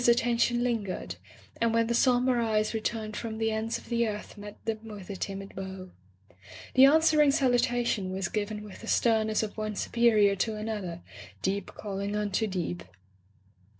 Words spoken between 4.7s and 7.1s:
with a timid bow. The an